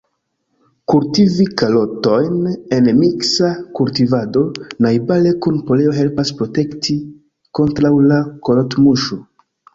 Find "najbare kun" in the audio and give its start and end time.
4.87-5.61